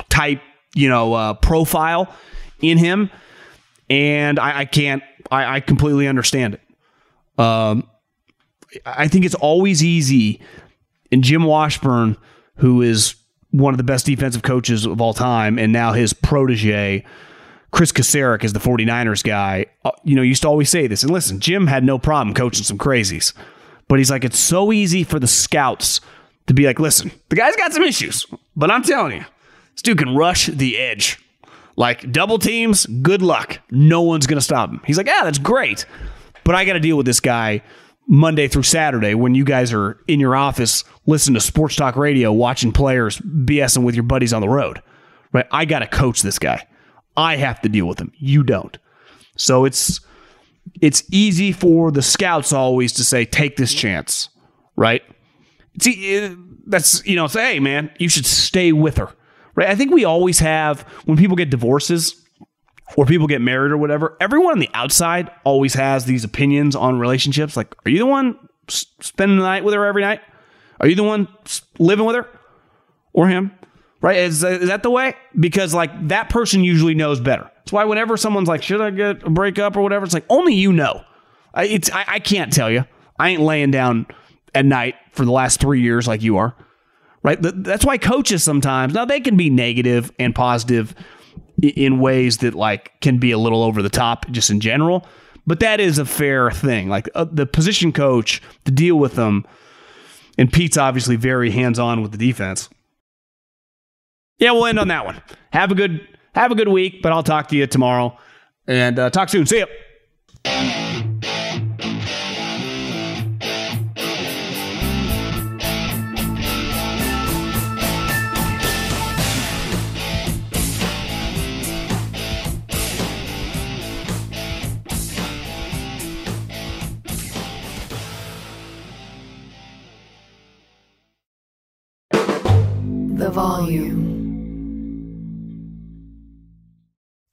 [0.08, 0.40] type,
[0.74, 2.14] you know, uh, profile
[2.60, 3.10] in him.
[3.90, 6.60] And I, I can't, I, I completely understand it.
[7.38, 7.88] Um,
[8.84, 10.40] I think it's always easy.
[11.10, 12.16] And Jim Washburn,
[12.56, 13.14] who is
[13.58, 17.04] one of the best defensive coaches of all time, and now his protege,
[17.72, 21.02] Chris Kocurek, is the 49ers guy, uh, you know, used to always say this.
[21.02, 23.32] And listen, Jim had no problem coaching some crazies.
[23.88, 26.00] But he's like, it's so easy for the scouts
[26.46, 29.24] to be like, listen, the guy's got some issues, but I'm telling you,
[29.72, 31.18] this dude can rush the edge.
[31.76, 33.60] Like double teams, good luck.
[33.70, 34.80] No one's going to stop him.
[34.84, 35.86] He's like, yeah, that's great.
[36.44, 37.62] But I got to deal with this guy
[38.08, 42.32] Monday through Saturday when you guys are in your office listening to sports talk radio,
[42.32, 44.82] watching players BSing with your buddies on the road.
[45.32, 45.46] Right?
[45.52, 46.66] I got to coach this guy.
[47.16, 48.12] I have to deal with him.
[48.16, 48.76] You don't.
[49.36, 50.00] So it's
[50.80, 54.30] it's easy for the scouts always to say take this chance,
[54.76, 55.02] right?
[55.80, 56.34] See,
[56.66, 59.10] that's you know, say, hey man, you should stay with her.
[59.54, 59.68] Right?
[59.68, 62.24] I think we always have when people get divorces,
[62.96, 66.98] or people get married or whatever, everyone on the outside always has these opinions on
[66.98, 67.56] relationships.
[67.56, 70.20] Like, are you the one spending the night with her every night?
[70.80, 71.28] Are you the one
[71.78, 72.28] living with her
[73.12, 73.52] or him?
[74.00, 74.18] Right?
[74.18, 75.14] Is, is that the way?
[75.38, 77.50] Because, like, that person usually knows better.
[77.56, 80.54] That's why whenever someone's like, should I get a breakup or whatever, it's like, only
[80.54, 81.02] you know.
[81.52, 82.84] I, it's, I, I can't tell you.
[83.18, 84.06] I ain't laying down
[84.54, 86.54] at night for the last three years like you are.
[87.24, 87.38] Right?
[87.40, 90.94] That's why coaches sometimes, now they can be negative and positive
[91.62, 95.06] in ways that like can be a little over the top just in general.
[95.46, 96.88] But that is a fair thing.
[96.88, 99.46] Like uh, the position coach to deal with them,
[100.36, 102.68] and Pete's obviously very hands on with the defense.
[104.38, 105.20] Yeah, we'll end on that one.
[105.52, 108.16] Have a good have a good week, but I'll talk to you tomorrow
[108.66, 109.46] and uh, talk soon.
[109.46, 109.64] See
[110.44, 111.07] you.